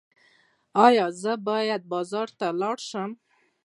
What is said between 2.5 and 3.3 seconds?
لاړ شم؟